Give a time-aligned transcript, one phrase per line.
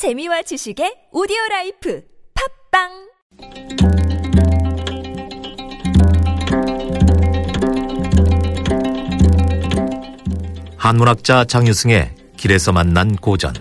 [0.00, 2.02] 재미와 지식의 오디오 life
[2.72, 2.88] 팟빵
[10.78, 13.52] 한문학자 장유승의 길에서 만난 고전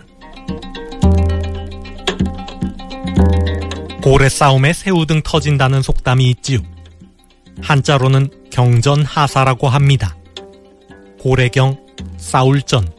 [4.01, 6.59] 고래 싸움에 새우 등 터진다는 속담이 있지요.
[7.61, 10.15] 한자로는 경전하사라고 합니다.
[11.19, 11.85] 고래경,
[12.15, 12.93] 싸울전,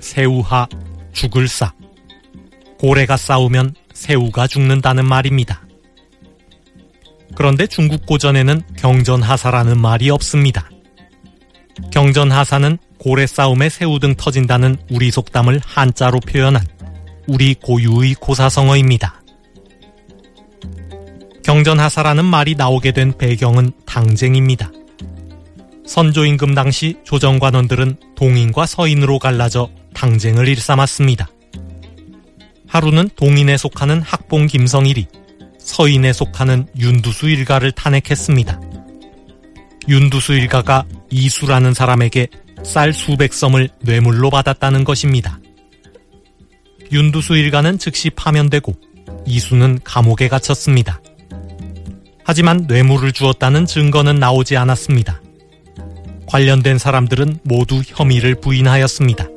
[0.00, 0.66] 새우하,
[1.12, 1.74] 죽을싸.
[2.86, 5.66] 고래가 싸우면 새우가 죽는다는 말입니다.
[7.34, 10.70] 그런데 중국 고전에는 경전하사라는 말이 없습니다.
[11.90, 16.64] 경전하사는 고래 싸움에 새우 등 터진다는 우리 속담을 한자로 표현한
[17.26, 19.20] 우리 고유의 고사성어입니다.
[21.42, 24.70] 경전하사라는 말이 나오게 된 배경은 당쟁입니다.
[25.88, 31.30] 선조임금 당시 조정관원들은 동인과 서인으로 갈라져 당쟁을 일삼았습니다.
[32.68, 35.06] 하루는 동인에 속하는 학봉 김성일이
[35.58, 38.60] 서인에 속하는 윤두수 일가를 탄핵했습니다.
[39.88, 42.28] 윤두수 일가가 이수라는 사람에게
[42.62, 45.38] 쌀 수백 섬을 뇌물로 받았다는 것입니다.
[46.92, 48.74] 윤두수 일가는 즉시 파면되고
[49.26, 51.00] 이수는 감옥에 갇혔습니다.
[52.24, 55.22] 하지만 뇌물을 주었다는 증거는 나오지 않았습니다.
[56.26, 59.28] 관련된 사람들은 모두 혐의를 부인하였습니다.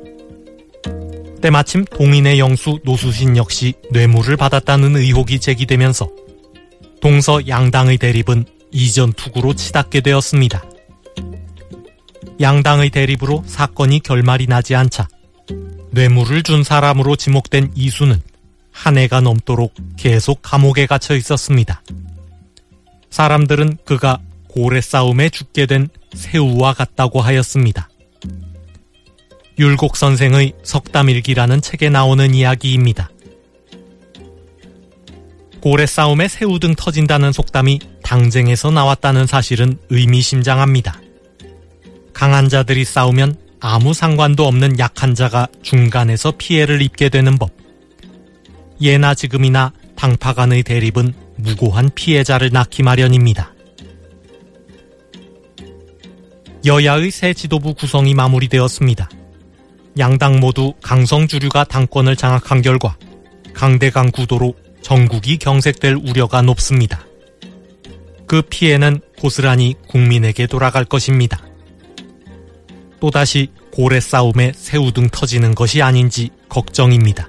[1.40, 6.08] 때마침 동인의 영수 노수신 역시 뇌물을 받았다는 의혹이 제기되면서
[7.00, 10.62] 동서 양당의 대립은 이전 투구로 치닫게 되었습니다.
[12.40, 15.08] 양당의 대립으로 사건이 결말이 나지 않자
[15.92, 18.20] 뇌물을 준 사람으로 지목된 이수는
[18.70, 21.82] 한 해가 넘도록 계속 감옥에 갇혀 있었습니다.
[23.10, 24.18] 사람들은 그가
[24.48, 27.89] 고래 싸움에 죽게 된 새우와 같다고 하였습니다.
[29.60, 33.10] 율곡 선생의 석담일기라는 책에 나오는 이야기입니다.
[35.60, 40.98] 고래 싸움에 새우 등 터진다는 속담이 당쟁에서 나왔다는 사실은 의미심장합니다.
[42.14, 47.50] 강한 자들이 싸우면 아무 상관도 없는 약한 자가 중간에서 피해를 입게 되는 법.
[48.80, 53.52] 예나 지금이나 당파 간의 대립은 무고한 피해자를 낳기 마련입니다.
[56.64, 59.19] 여야의 새 지도부 구성이 마무리되었습니다.
[59.98, 62.96] 양당 모두 강성 주류가 당권을 장악한 결과
[63.54, 67.04] 강대강 구도로 전국이 경색될 우려가 높습니다.
[68.26, 71.42] 그 피해는 고스란히 국민에게 돌아갈 것입니다.
[73.00, 77.28] 또다시 고래 싸움에 새우 등 터지는 것이 아닌지 걱정입니다.